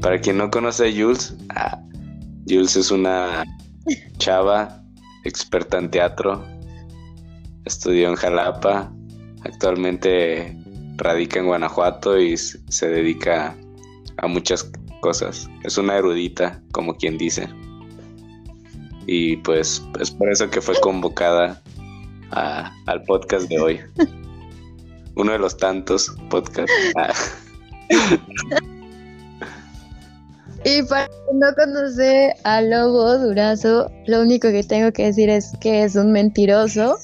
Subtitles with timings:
[0.00, 1.78] para quien no conoce a Jules, ah,
[2.48, 3.44] Jules es una
[4.18, 4.82] chava
[5.24, 6.44] experta en teatro,
[7.64, 8.92] estudió en Jalapa,
[9.44, 10.56] actualmente
[10.96, 13.56] radica en Guanajuato y se dedica
[14.18, 14.70] a muchas
[15.00, 15.48] cosas.
[15.64, 17.48] Es una erudita, como quien dice.
[19.06, 21.60] Y pues es por eso que fue convocada
[22.30, 23.80] al podcast de hoy.
[25.16, 26.72] Uno de los tantos podcasts.
[30.64, 35.84] Y para no conocer a Lobo Durazo, lo único que tengo que decir es que
[35.84, 36.98] es un mentiroso.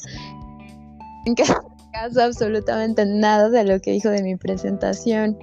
[1.24, 5.38] En caso absolutamente nada de lo que dijo de mi presentación.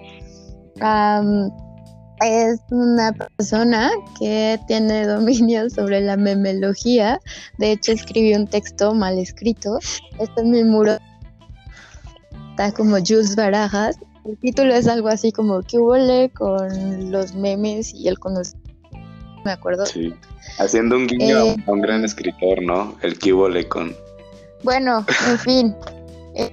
[2.22, 3.90] es una persona
[4.20, 7.20] que tiene dominio sobre la memelogía.
[7.58, 9.80] De hecho, escribió un texto mal escrito.
[10.20, 10.98] Este es mi muro.
[12.52, 17.94] Está como Jules Barajas el título es algo así como ¿qué huele con los memes
[17.94, 18.72] y el conocimiento?
[19.44, 19.86] Me acuerdo.
[19.86, 20.14] Sí.
[20.60, 22.96] Haciendo un guiño a un eh, gran escritor, ¿no?
[23.02, 23.94] El que huele con.
[24.64, 25.76] Bueno, en fin.
[26.36, 26.52] Eh,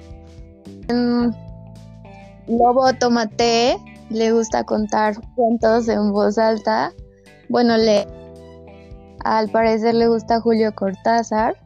[2.49, 3.77] Lobo Tomate
[4.11, 6.93] le gusta contar cuentos en voz alta.
[7.49, 8.07] Bueno, le
[9.25, 11.57] al parecer le gusta Julio Cortázar.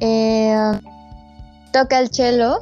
[0.00, 0.54] Eh,
[1.72, 2.60] toca el cello,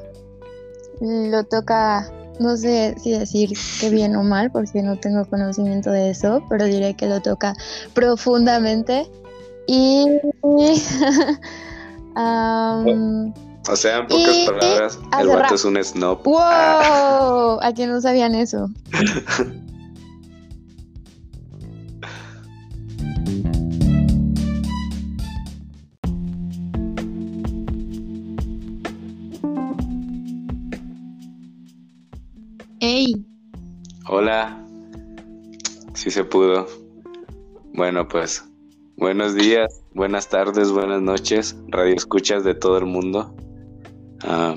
[1.00, 6.11] lo toca no sé si decir que bien o mal porque no tengo conocimiento de
[6.11, 7.55] eso, pero diré que lo toca
[7.94, 9.11] profundamente.
[9.67, 10.06] Y...
[10.42, 10.56] o
[13.75, 16.22] sea, en pocas palabras, el vato es un snob.
[16.25, 16.39] ¡Wow!
[16.41, 17.59] Ah.
[17.62, 18.70] ¿A quién no sabían eso?
[34.08, 34.66] Hola,
[35.94, 36.66] sí se pudo.
[37.74, 38.44] Bueno, pues
[38.96, 43.36] buenos días, buenas tardes, buenas noches, radio escuchas de todo el mundo.
[44.25, 44.56] Ah,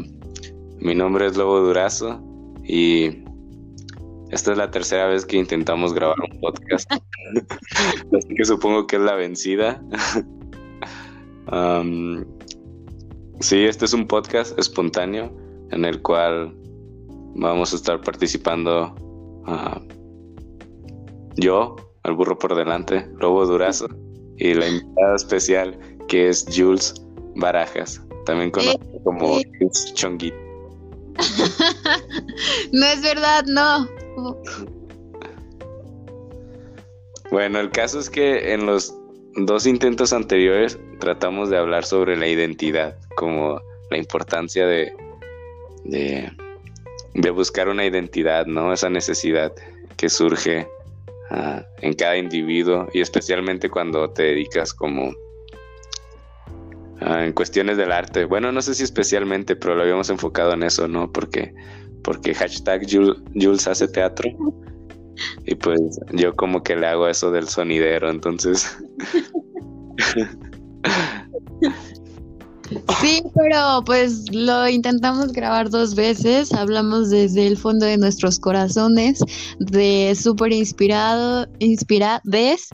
[0.80, 2.20] mi nombre es Lobo Durazo
[2.64, 3.24] y
[4.32, 6.92] esta es la tercera vez que intentamos grabar un podcast.
[6.92, 9.84] Así que supongo que es la vencida.
[13.40, 15.32] sí, este es un podcast espontáneo
[15.70, 16.56] en el cual
[17.36, 18.96] vamos a estar participando
[21.36, 23.88] yo, al burro por delante, Lobo Durazo,
[24.38, 25.78] y la invitada especial
[26.08, 26.94] que es Jules
[27.36, 29.70] Barajas, también conocido eh, como eh.
[29.94, 30.38] Chonguito.
[32.72, 33.88] no es verdad, no.
[37.32, 38.94] Bueno, el caso es que en los
[39.36, 44.92] dos intentos anteriores tratamos de hablar sobre la identidad, como la importancia de,
[45.86, 46.32] de
[47.14, 48.74] de buscar una identidad, ¿no?
[48.74, 49.54] Esa necesidad
[49.98, 50.68] que surge
[51.30, 55.14] ah, en cada individuo y especialmente cuando te dedicas como
[57.02, 58.26] ah, en cuestiones del arte.
[58.26, 61.12] Bueno, no sé si especialmente, pero lo habíamos enfocado en eso, ¿no?
[61.12, 61.54] Porque,
[62.04, 64.30] porque hashtag Jules, hace teatro.
[65.46, 65.80] Y pues
[66.14, 68.78] yo como que le hago eso del sonidero, entonces...
[73.02, 79.20] Sí, pero pues lo intentamos grabar dos veces, hablamos desde el fondo de nuestros corazones,
[79.60, 82.70] de súper inspirado, inspirades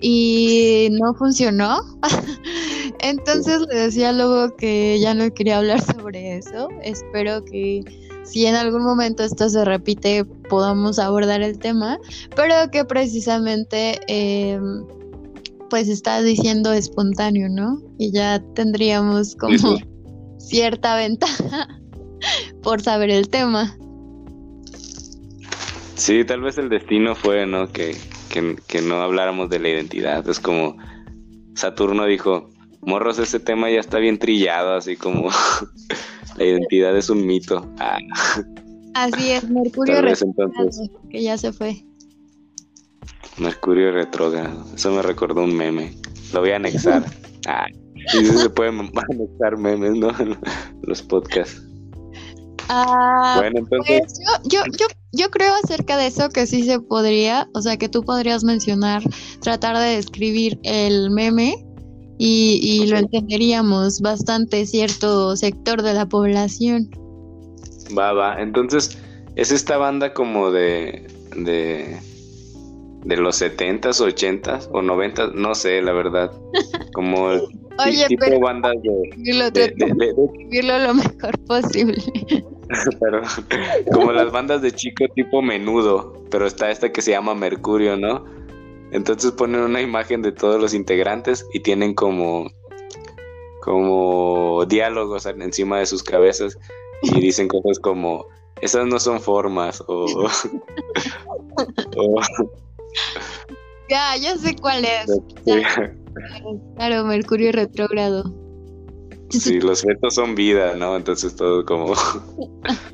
[0.00, 1.80] y no funcionó.
[3.00, 6.68] Entonces le decía luego que ya no quería hablar sobre eso.
[6.82, 7.82] Espero que
[8.24, 11.98] si en algún momento esto se repite podamos abordar el tema,
[12.36, 14.00] pero que precisamente...
[14.06, 14.60] Eh,
[15.72, 17.80] pues estás diciendo espontáneo, ¿no?
[17.98, 19.56] Y ya tendríamos como
[20.38, 21.66] cierta ventaja
[22.62, 23.74] por saber el tema.
[25.94, 27.72] Sí, tal vez el destino fue, ¿no?
[27.72, 27.96] Que,
[28.28, 30.28] que, no habláramos de la identidad.
[30.28, 30.76] Es como
[31.54, 32.50] Saturno dijo,
[32.82, 35.30] morros, ese tema ya está bien trillado, así como
[36.36, 37.66] la identidad es un mito.
[37.78, 37.96] Ah.
[38.92, 40.02] Así es, Mercurio
[41.08, 41.82] que ya se fue.
[43.38, 44.64] Mercurio retrógrado.
[44.74, 45.94] Eso me recordó un meme.
[46.32, 47.04] Lo voy a anexar.
[47.48, 47.66] Ah,
[48.12, 50.12] sí se pueden anexar memes, ¿no?
[50.82, 51.60] Los podcasts.
[52.68, 54.00] Ah, bueno, entonces.
[54.00, 57.88] Pues yo, yo, yo, creo acerca de eso que sí se podría, o sea, que
[57.88, 59.02] tú podrías mencionar,
[59.40, 61.56] tratar de describir el meme
[62.18, 66.88] y, y lo entenderíamos bastante cierto sector de la población.
[67.98, 68.40] Va, va.
[68.40, 68.98] Entonces,
[69.34, 71.08] es esta banda como de.
[71.36, 71.98] de
[73.04, 76.32] de los 70s, 80s o 90s, no sé, la verdad.
[76.94, 77.30] Como
[78.08, 82.02] tipo bandas de, lo mejor posible.
[83.00, 83.22] pero
[83.92, 88.24] como las bandas de chico tipo menudo, pero está esta que se llama Mercurio, ¿no?
[88.92, 92.50] Entonces ponen una imagen de todos los integrantes y tienen como
[93.62, 96.58] como diálogos encima de sus cabezas
[97.02, 98.26] y dicen cosas como
[98.60, 100.06] esas no son formas o,
[103.88, 105.06] ya ya sé cuál es
[106.76, 108.42] claro Mercurio retrógrado
[109.40, 110.94] Sí, los fetos son vida, ¿no?
[110.96, 111.94] Entonces todo como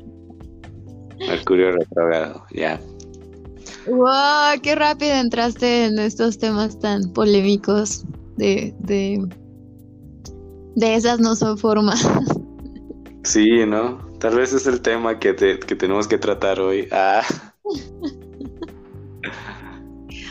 [1.19, 2.79] Mercurio retrogrado, ya.
[3.87, 4.61] ¡Wow!
[4.63, 8.05] ¡Qué rápido entraste en estos temas tan polémicos
[8.37, 9.27] de, de,
[10.75, 12.07] de esas no son formas.
[13.23, 13.99] Sí, ¿no?
[14.19, 16.87] Tal vez es el tema que, te, que tenemos que tratar hoy.
[16.91, 17.23] Ah.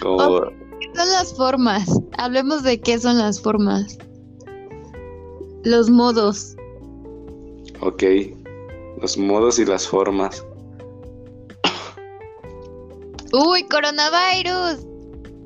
[0.01, 0.41] Como...
[0.81, 1.89] ¿Qué son las formas?
[2.19, 3.99] Hablemos de qué son las formas.
[5.65, 6.57] Los modos.
[7.81, 8.03] Ok,
[9.01, 10.45] los modos y las formas.
[13.33, 14.87] Uy, coronavirus.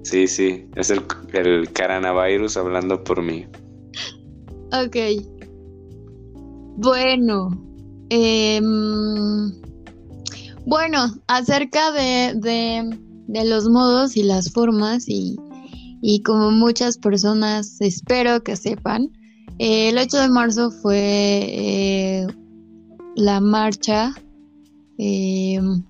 [0.03, 1.03] Sí, sí, es el,
[1.33, 3.47] el coronavirus hablando por mí.
[4.73, 4.97] Ok.
[6.77, 7.51] Bueno.
[8.11, 9.51] Em,
[10.67, 15.37] bueno, acerca de, de, de, los modos y las formas y,
[16.01, 19.11] y como muchas personas espero que sepan,
[19.59, 22.27] el 8 de marzo fue eh,
[23.15, 24.15] la marcha
[24.99, 25.83] em,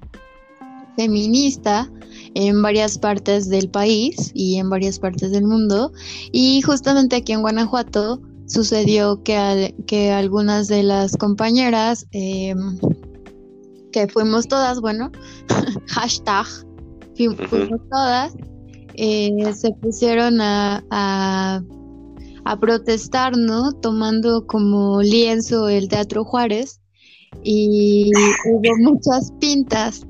[0.97, 1.91] feminista
[2.35, 5.93] en varias partes del país y en varias partes del mundo.
[6.33, 12.79] Y justamente aquí en Guanajuato sucedió que, que algunas de las compañeras, em,
[13.93, 15.11] que fuimos todas, bueno,
[15.87, 16.47] hashtag,
[17.15, 18.35] fuimos todas,
[18.95, 21.63] eh, se pusieron a
[22.45, 23.73] a protestar, ¿no?
[23.73, 26.81] Tomando como lienzo el Teatro Juárez
[27.43, 28.11] y
[28.51, 30.07] hubo muchas pintas.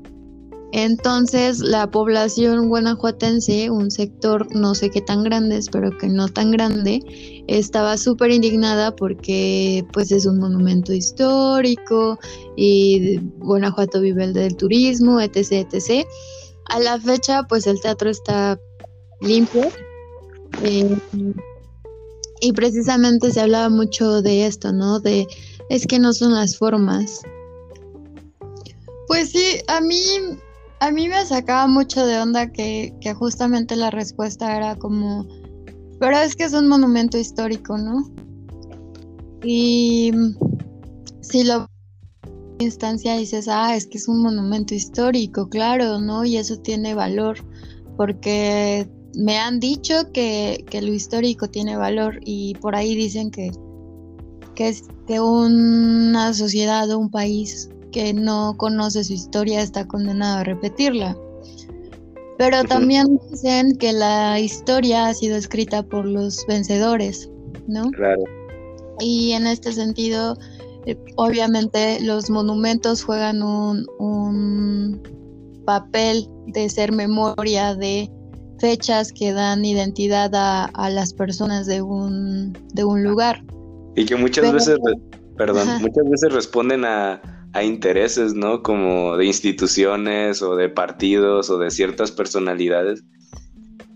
[0.75, 6.49] Entonces la población guanajuatense, un sector no sé qué tan grande, espero que no tan
[6.49, 6.99] grande,
[7.47, 12.17] estaba súper indignada porque pues es un monumento histórico
[12.55, 16.07] y Guanajuato vive el del turismo, etc, etc.
[16.65, 18.59] A la fecha pues el teatro está
[19.21, 19.71] limpio.
[20.63, 20.97] Eh,
[22.41, 24.99] y precisamente se hablaba mucho de esto, ¿no?
[24.99, 25.27] De
[25.69, 27.21] es que no son las formas.
[29.07, 30.01] Pues sí, a mí,
[30.79, 35.25] a mí me sacaba mucho de onda que, que justamente la respuesta era como,
[35.99, 38.11] pero es que es un monumento histórico, ¿no?
[39.43, 40.11] Y
[41.21, 41.67] si lo
[42.59, 46.25] instancia dices, ah, es que es un monumento histórico, claro, ¿no?
[46.25, 47.37] Y eso tiene valor,
[47.97, 53.51] porque me han dicho que, lo histórico tiene valor y por ahí dicen que,
[54.55, 60.39] que, es, que una sociedad o un país que no conoce su historia está condenado
[60.39, 61.17] a repetirla.
[62.37, 67.29] Pero también dicen que la historia ha sido escrita por los vencedores,
[67.67, 67.91] ¿no?
[67.91, 68.23] Claro.
[68.99, 70.35] Y en este sentido,
[71.15, 75.01] obviamente los monumentos juegan un, un
[75.65, 78.09] papel de ser memoria de
[78.59, 83.43] fechas que dan identidad a, las personas de un, de un lugar.
[83.95, 84.79] Y que muchas veces,
[85.37, 87.21] perdón, muchas veces responden a,
[87.61, 88.63] intereses, ¿no?
[88.63, 93.03] Como de instituciones o de partidos o de ciertas personalidades.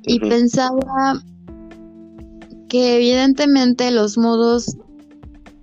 [0.03, 1.24] Y pensaba
[2.70, 4.77] que evidentemente los modos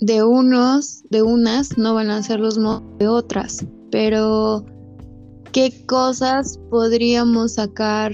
[0.01, 4.65] de unos, de unas, no van a ser los modos de otras, pero
[5.53, 8.13] ¿qué cosas podríamos sacar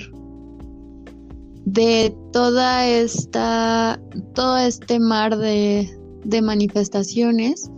[1.64, 4.00] de toda esta,
[4.34, 5.88] todo este mar de,
[6.42, 7.70] manifestaciones,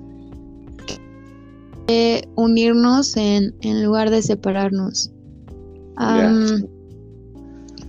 [1.87, 3.55] de unirnos en,
[3.85, 5.11] lugar de separarnos.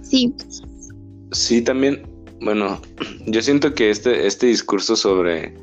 [0.01, 0.33] Sí.
[1.31, 2.03] Sí, también,
[2.41, 2.79] bueno,
[3.27, 5.55] yo siento que este, este discurso sobre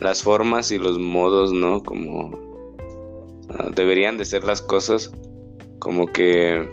[0.00, 1.82] las formas y los modos, ¿no?
[1.82, 2.38] Como
[3.50, 5.12] ah, deberían de ser las cosas,
[5.78, 6.68] como que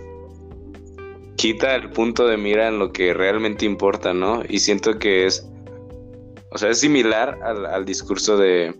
[1.35, 4.43] quita el punto de mira en lo que realmente importa, ¿no?
[4.47, 5.47] Y siento que es,
[6.51, 8.73] o sea, es similar al, discurso de,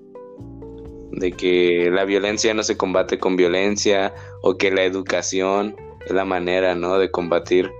[1.11, 5.75] de que la violencia no se combate con violencia o que la educación
[6.05, 6.97] es la manera, ¿no?
[6.97, 7.71] De combatir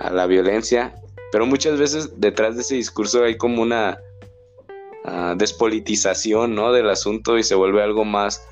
[0.00, 0.94] a la violencia.
[1.32, 3.98] Pero muchas veces detrás de ese discurso hay como una
[5.36, 6.72] despolitización, ¿no?
[6.72, 8.46] Del asunto y se vuelve algo más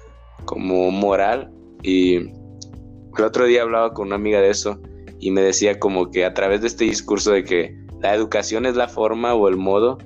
[0.45, 1.51] como moral.
[1.83, 4.81] Y el otro día hablaba con una amiga de eso
[5.21, 8.77] y me decía como que a través de este discurso de que la educación es
[8.77, 9.99] la forma o el modo,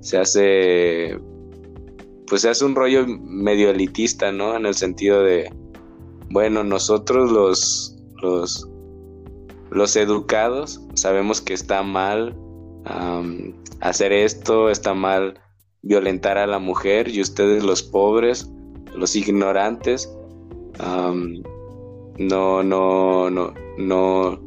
[0.00, 1.18] se hace
[2.28, 4.56] pues se hace un rollo medio elitista, ¿no?
[4.56, 5.52] En el sentido de,
[6.30, 8.68] bueno, nosotros los, los,
[9.70, 12.36] los educados sabemos que está mal
[13.80, 15.40] hacer esto, está mal
[15.82, 18.50] violentar a la mujer y ustedes los pobres,
[18.94, 20.12] los ignorantes,
[22.18, 24.46] no, no, no, no,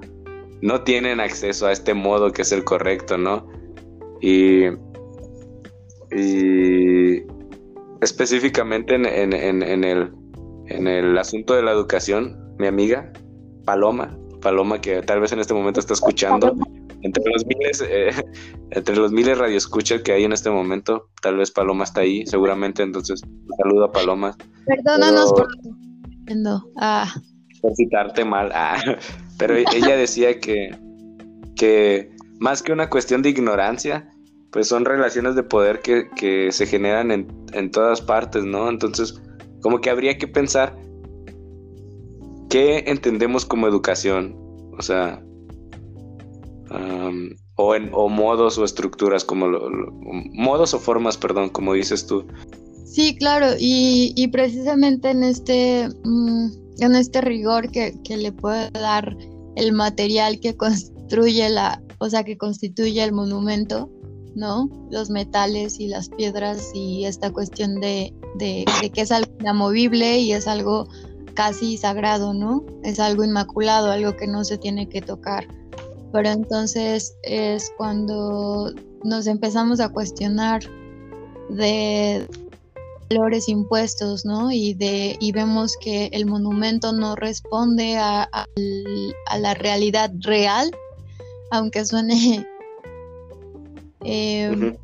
[0.61, 3.47] no tienen acceso a este modo que es el correcto, ¿no?
[4.21, 4.65] Y,
[6.15, 7.23] y
[8.01, 10.11] específicamente en, en, el,
[10.67, 13.11] en el asunto de la educación, mi amiga
[13.65, 16.55] Paloma, Paloma que tal vez en este momento está escuchando,
[17.03, 18.09] entre los miles, eh,
[18.71, 22.81] entre los miles radioescuchas que hay en este momento, tal vez Paloma está ahí, seguramente,
[22.81, 23.21] entonces
[23.61, 24.35] saludo a Paloma.
[24.65, 25.47] Perdónanos por
[26.77, 27.13] ah.
[27.61, 28.81] por citarte mal, ah.
[29.37, 30.75] pero ella decía que,
[31.55, 34.09] que más que una cuestión de ignorancia,
[34.51, 38.69] pues son relaciones de poder que, que se generan en, en todas partes, ¿no?
[38.69, 39.21] Entonces,
[39.61, 40.75] como que habría que pensar
[42.49, 44.35] qué entendemos como educación,
[44.77, 45.23] o sea,
[47.55, 49.47] o, en, o modos o estructuras, como
[50.33, 52.25] modos o formas, perdón, como dices tú.
[52.85, 56.47] Sí, claro, y, y precisamente en este, mm,
[56.79, 59.17] en este rigor que, que, le puede dar
[59.55, 63.89] el material que construye la, o sea, que constituye el monumento,
[64.35, 64.69] ¿no?
[64.91, 70.19] Los metales y las piedras y esta cuestión de, de, de que es algo inamovible
[70.19, 70.87] y es algo
[71.33, 72.63] casi sagrado, ¿no?
[72.83, 75.47] Es algo inmaculado, algo que no se tiene que tocar
[76.13, 78.71] pero entonces es cuando
[79.03, 80.61] nos empezamos a cuestionar
[81.49, 82.27] de
[83.09, 84.51] valores impuestos, ¿no?
[84.51, 88.29] Y, de, y vemos que el monumento no responde a,
[89.39, 90.71] la realidad real,
[91.51, 92.47] aunque suene...
[94.05, 94.77] Eh,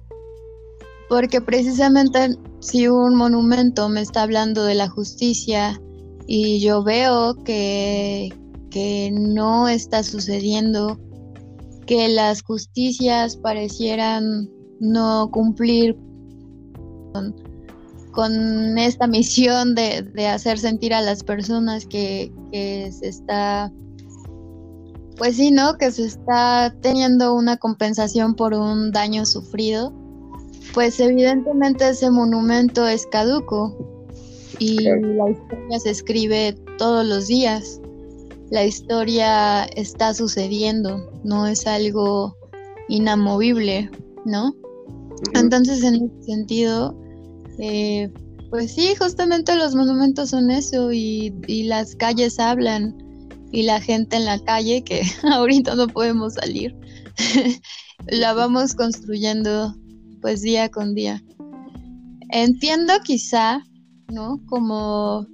[1.10, 5.82] porque precisamente si un monumento me está hablando de la justicia
[6.26, 8.34] y yo veo que,
[8.72, 10.98] que no está sucediendo
[11.90, 14.48] que las justicias parecieran
[14.80, 15.98] no cumplir
[18.12, 23.74] con, esta misión de, hacer sentir a las personas que, se está,
[25.18, 25.80] pues sí, ¿no?
[25.80, 29.92] Que se está teniendo una compensación por un daño sufrido,
[30.76, 33.76] pues evidentemente ese monumento es caduco
[34.60, 37.82] y la historia se escribe todos los días
[38.52, 42.36] la historia está sucediendo, no es algo
[42.88, 43.90] inamovible,
[44.26, 44.54] ¿no?
[45.34, 47.00] Entonces, en ese sentido,
[47.60, 48.12] eh,
[48.50, 51.32] pues sí, justamente los monumentos son eso y,
[51.66, 52.96] las calles hablan
[53.52, 55.02] y la gente en la calle, que
[55.32, 56.76] ahorita no podemos salir,
[58.08, 59.76] la vamos construyendo
[60.22, 61.24] pues día con día.
[62.32, 63.64] Entiendo quizá,
[64.10, 64.40] ¿no?
[64.48, 65.28] Como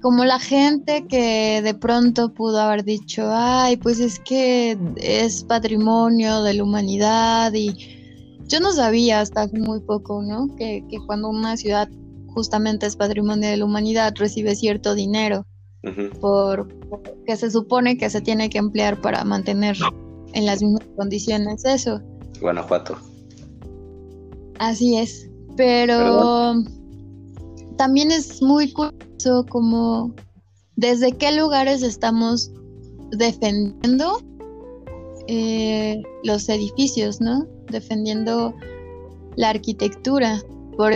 [0.00, 6.42] como la gente que de pronto pudo haber dicho, ay, pues es que es patrimonio
[6.42, 7.74] de la humanidad y
[8.46, 10.48] yo no sabía hasta muy poco, ¿no?
[10.56, 11.88] Que, cuando una ciudad
[12.28, 15.46] justamente es patrimonio de la humanidad recibe cierto dinero
[16.20, 16.68] por,
[17.24, 19.76] que se supone que se tiene que emplear para mantener
[20.32, 22.00] en las mismas condiciones eso.
[22.40, 22.96] Guanajuato.
[24.58, 26.54] Así es, pero
[27.76, 30.14] también es muy curioso como
[30.76, 32.50] desde qué lugares estamos
[33.10, 34.20] defendiendo
[35.28, 37.46] eh, los edificios, ¿no?
[37.70, 38.54] Defendiendo
[39.36, 40.40] la arquitectura.
[40.76, 40.94] Por...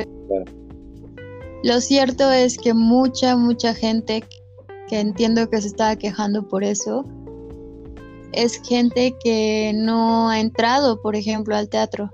[1.63, 4.25] Lo cierto es que mucha, mucha gente
[4.89, 7.05] que entiendo que se estaba quejando por eso,
[8.33, 12.11] es gente que no ha entrado, por ejemplo, al teatro,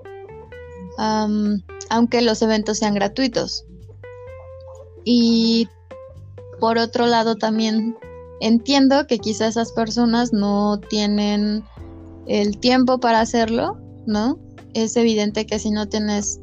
[1.90, 3.66] aunque los eventos sean gratuitos.
[5.06, 5.68] Y
[6.58, 7.96] por otro lado también
[8.40, 11.64] entiendo que quizás esas personas no tienen
[12.26, 14.36] el tiempo para hacerlo, ¿no?
[14.74, 16.40] Es evidente que si no tienes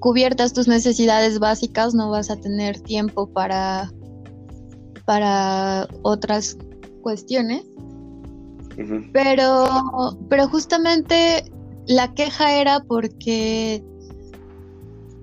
[0.00, 3.90] cubiertas tus necesidades básicas no vas a tener tiempo para
[5.06, 6.58] para otras
[7.00, 7.64] cuestiones.
[9.12, 11.44] Pero pero justamente
[11.86, 13.84] la queja era porque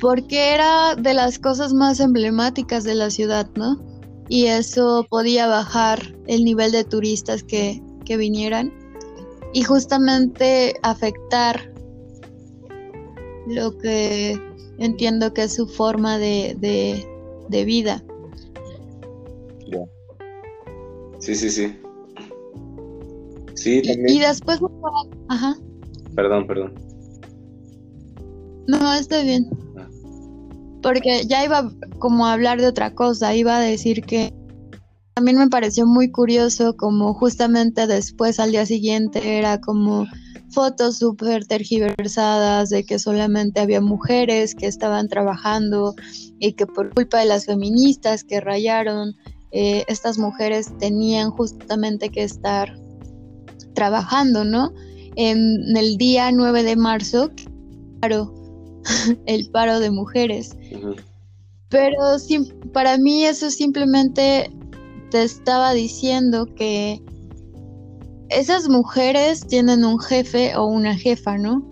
[0.02, 3.80] porque era de las cosas más emblemáticas de la ciudad, ¿no?
[4.28, 7.82] Y eso podía bajar el nivel de turistas que,
[8.18, 8.74] vinieran
[9.54, 11.74] y justamente afectar
[13.48, 14.38] lo que
[14.80, 16.58] entiendo que es su forma de,
[17.48, 18.04] de, vida.
[21.20, 21.80] Sí, sí, sí.
[23.54, 24.10] Sí, también.
[24.10, 24.60] Y, y después...
[25.30, 25.56] Ajá.
[26.16, 26.74] Perdón, perdón.
[28.68, 29.50] No, está bien.
[30.82, 34.34] Porque ya iba como a hablar de otra cosa, iba a decir que
[35.14, 40.08] también me pareció muy curioso como justamente después al día siguiente era como
[40.52, 45.96] fotos súper tergiversadas de que solamente había mujeres que estaban trabajando
[46.40, 49.16] y que por culpa de las feministas que rayaron,
[49.52, 52.74] eh, estas mujeres tenían justamente que estar
[53.74, 54.74] trabajando, ¿no?
[55.16, 57.32] En el día 9 de marzo,
[58.00, 58.34] paro,
[59.26, 60.56] el paro de mujeres.
[61.70, 61.98] Pero
[62.74, 64.52] para mí eso simplemente
[65.10, 67.02] te estaba diciendo que
[68.30, 71.64] esas mujeres tienen un jefe o una jefa, ¿no?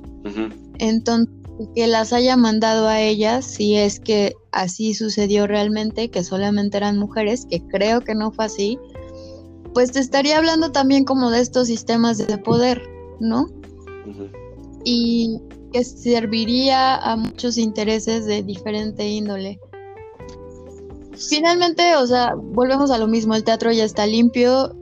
[0.78, 1.34] Entonces,
[1.76, 6.98] que las haya mandado a ellas, si es que así sucedió realmente, que solamente eran
[6.98, 8.80] mujeres, que creo que no fue así,
[9.74, 12.82] pues te estaría hablando también como de estos sistemas de poder,
[13.20, 13.48] ¿no?
[14.86, 15.40] Y
[15.72, 19.60] que serviría a muchos intereses de diferente índole.
[21.16, 24.76] Finalmente, o sea, volvemos a lo mismo, el teatro ya está limpio,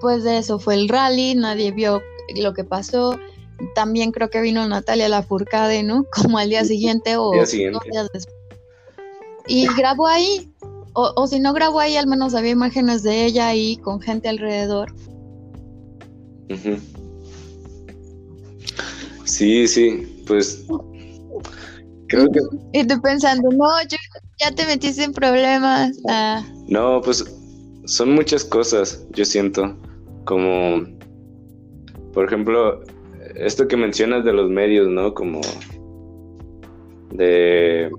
[0.00, 2.02] pues de eso fue el rally, nadie vio
[2.36, 3.18] lo que pasó.
[3.74, 6.06] También creo que vino Natalia Lafourcade, ¿no?
[6.22, 8.28] Como al día siguiente o días después.
[9.46, 10.50] Y grabó ahí,
[10.94, 14.94] o, si no grabó ahí, al menos había imágenes de ella ahí con gente alrededor.
[19.34, 20.64] Sí, sí, pues
[22.06, 22.38] creo que...
[22.72, 23.96] Y tú pensando, no, yo
[24.38, 25.98] ya te metiste en problemas.
[26.08, 26.40] Ah.
[26.68, 27.24] No, pues
[27.84, 29.76] son muchas cosas, yo siento,
[30.24, 30.84] como,
[32.12, 32.84] por ejemplo,
[33.34, 35.12] esto que mencionas de los medios, ¿no?
[35.14, 35.40] Como
[37.10, 37.90] de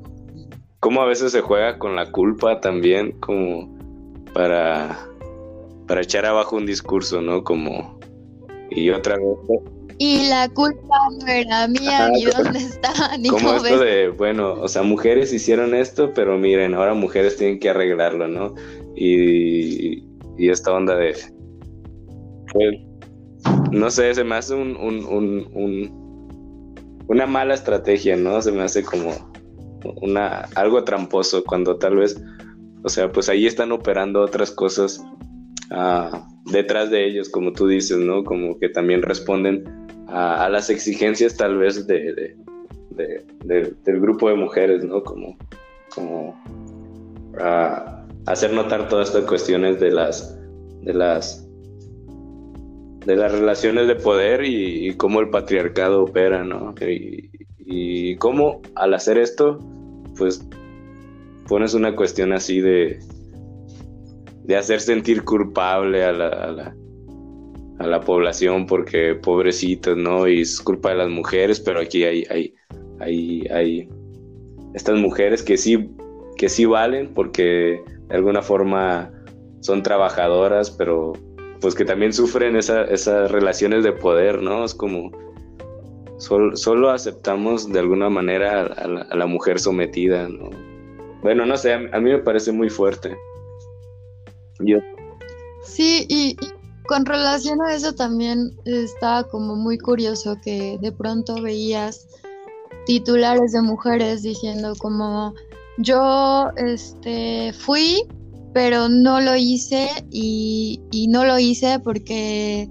[0.79, 3.77] cómo a veces se juega con la culpa también, como
[4.33, 5.05] para,
[5.85, 7.43] para echar abajo un discurso, ¿no?
[7.43, 7.99] Como,
[8.69, 9.74] y otra vez.
[9.97, 14.67] Y la culpa no era mía, ni dónde está, ni Como esto de, bueno, o
[14.67, 18.53] sea, mujeres hicieron esto, pero miren, ahora mujeres tienen que arreglarlo, ¿no?
[18.95, 20.03] Y,
[20.37, 21.15] y esta onda de.
[22.51, 22.75] Pues,
[23.71, 28.41] no sé, se me hace un, un, un, un, una mala estrategia, ¿no?
[28.41, 29.13] Se me hace como
[30.01, 32.21] una, algo tramposo cuando tal vez,
[32.83, 35.01] o sea, pues ahí están operando otras cosas
[35.71, 38.23] ah, detrás de ellos, como tú dices, ¿no?
[38.23, 42.35] Como que también responden a, las exigencias tal vez de,
[42.91, 45.03] del grupo de mujeres, ¿no?
[45.03, 45.37] Como,
[45.93, 46.35] como
[48.25, 50.37] hacer notar todas estas cuestiones de las,
[50.81, 51.45] de las
[53.05, 56.73] de las relaciones de poder y, cómo el patriarcado opera, ¿no?
[56.81, 59.59] Y, cómo al hacer esto
[60.17, 60.47] pues
[61.47, 62.99] pones una cuestión así de,
[64.43, 66.75] de hacer sentir culpable a a la,
[67.79, 70.27] a la población porque pobrecitos, ¿no?
[70.27, 72.53] Y es culpa de las mujeres, pero aquí hay, hay,
[72.99, 73.89] hay, hay
[74.73, 75.89] estas mujeres que sí,
[76.37, 79.11] que sí valen porque de alguna forma
[79.61, 81.13] son trabajadoras, pero
[81.61, 84.63] pues que también sufren esas relaciones de poder, ¿no?
[84.63, 85.11] Es como
[86.17, 90.49] solo aceptamos de alguna manera a, la, mujer sometida, ¿no?
[91.21, 93.17] Bueno, no sé, a, mí me parece muy fuerte.
[94.59, 94.77] Yo.
[95.63, 96.37] Sí, y,
[96.87, 102.07] con relación a eso también estaba como muy curioso que de pronto veías
[102.85, 105.33] titulares de mujeres diciendo como
[105.77, 108.03] yo este fui
[108.53, 112.69] pero no lo hice y, y no lo hice porque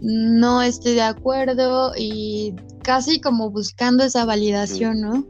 [0.00, 5.26] no estoy de acuerdo y casi como buscando esa validación, ¿no?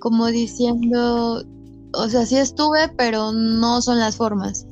[0.00, 1.44] Como diciendo,
[1.94, 4.66] o sea, sí estuve, pero no son las formas.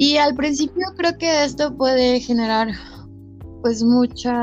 [0.00, 2.68] Y al principio creo que esto puede generar
[3.62, 4.34] pues mucha...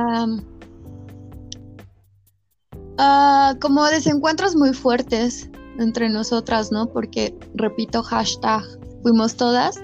[3.00, 6.88] Ah, como desencuentros muy fuertes entre nosotras, ¿no?
[6.88, 8.64] Porque, repito, hashtag
[9.04, 9.80] fuimos todas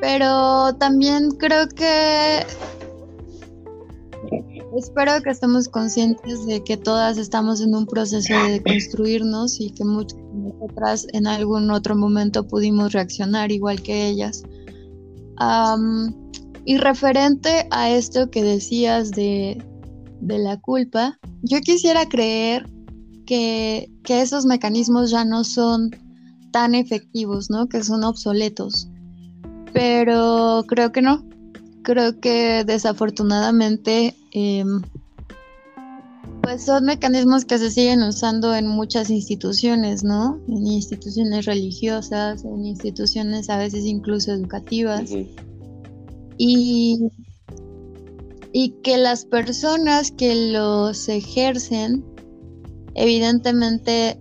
[0.00, 2.46] pero también creo que
[4.76, 9.84] espero que estemos conscientes de que todas estamos en un proceso de construirnos y que
[9.84, 14.42] muchas de nosotras en algún otro momento pudimos reaccionar igual que ellas.
[16.64, 19.62] y referente a esto que decías de,
[20.20, 22.68] de la culpa, yo quisiera creer
[23.26, 25.90] que, que, esos mecanismos ya no son
[26.50, 27.68] tan efectivos, ¿no?
[27.68, 28.88] Que son obsoletos
[29.72, 31.24] pero creo que no.
[31.82, 34.82] Creo que desafortunadamente em,
[36.42, 40.40] pues son mecanismos que se siguen usando en muchas instituciones, ¿no?
[40.48, 45.10] En instituciones religiosas, en instituciones a veces incluso educativas.
[46.38, 47.10] Y
[48.52, 52.04] y que las personas que los ejercen
[52.94, 54.18] evidentemente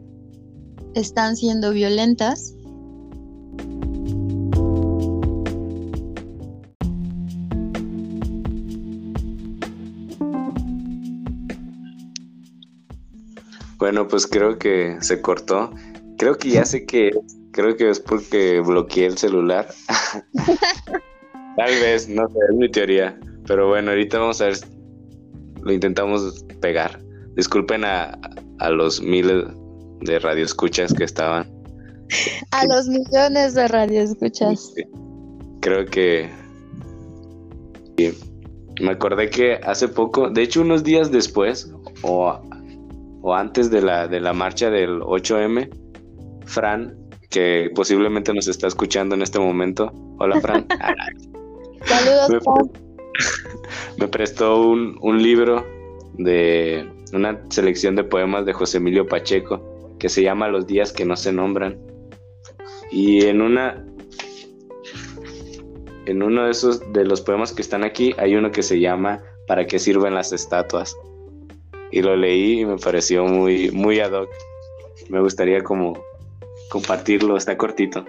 [0.93, 2.53] están siendo violentas.
[13.77, 15.71] Bueno, pues creo que se cortó.
[16.17, 17.11] Creo que ya sé que
[17.51, 19.67] creo que es porque bloqueé el celular.
[21.57, 23.19] Tal vez, no sé, es mi teoría.
[23.45, 24.57] Pero bueno, ahorita vamos a ver.
[25.61, 26.99] Lo intentamos pegar.
[27.35, 28.17] Disculpen a,
[28.59, 29.45] a los miles
[30.01, 31.51] de radioescuchas que estaban.
[32.51, 34.73] A los millones de radioescuchas.
[35.61, 36.29] Creo que.
[38.79, 41.71] Me acordé que hace poco, de hecho, unos días después,
[42.03, 42.39] o,
[43.21, 45.69] o antes de la, de la marcha del 8M,
[46.45, 46.95] Fran,
[47.29, 49.91] que posiblemente nos está escuchando en este momento.
[50.19, 50.67] Hola, Fran.
[51.85, 52.87] Saludos, Fran
[53.97, 55.65] me prestó un, un, libro
[56.17, 61.05] de una selección de poemas de José Emilio Pacheco que se llama Los días que
[61.05, 61.79] no se nombran.
[62.91, 63.83] Y en una
[66.05, 69.21] en uno de esos de los poemas que están aquí hay uno que se llama
[69.45, 70.95] ¿Para qué sirven las estatuas?
[71.91, 74.29] Y lo leí y me pareció muy muy ad hoc.
[75.09, 75.93] Me gustaría como
[76.69, 78.03] compartirlo, está cortito.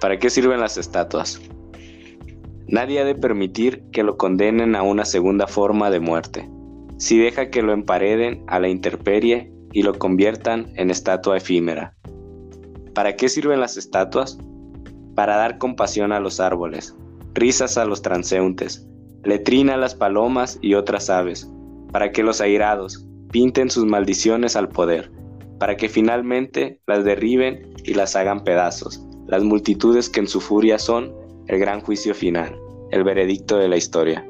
[0.00, 1.40] ¿Para qué sirven las estatuas?
[2.68, 6.48] Nadie ha de permitir que lo condenen a una segunda forma de muerte,
[6.98, 11.94] si deja que lo empareden a la intemperie y lo conviertan en estatua efímera.
[12.94, 14.38] ¿Para qué sirven las estatuas?
[15.14, 16.94] Para dar compasión a los árboles,
[17.34, 18.86] risas a los transeúntes,
[19.26, 21.50] letrina a las palomas y otras aves,
[21.92, 25.10] para que los airados pinten sus maldiciones al poder,
[25.58, 30.78] para que finalmente las derriben y las hagan pedazos, las multitudes que en su furia
[30.78, 31.12] son
[31.48, 32.56] el gran juicio final,
[32.92, 34.24] el veredicto de la historia.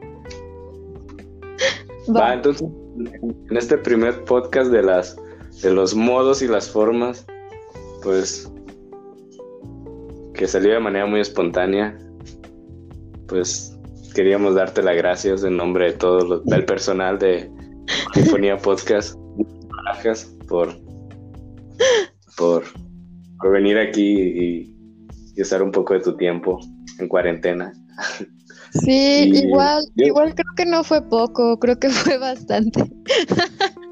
[2.17, 5.17] Va, entonces, en este primer podcast de las
[5.63, 7.27] de los modos y las formas,
[8.03, 8.51] pues
[10.35, 11.99] que salió de manera muy espontánea,
[13.27, 13.76] pues
[14.17, 17.51] queríamos darte las gracias en nombre de todo el personal de
[18.15, 19.15] Sinfonía Podcast.
[20.49, 20.75] Por,
[22.37, 22.65] por
[23.53, 24.75] venir aquí y,
[25.37, 26.59] y usar un poco de tu tiempo
[26.99, 27.75] en cuarentena.
[28.85, 32.85] Sí, igual, igual creo que no fue poco, creo que fue bastante.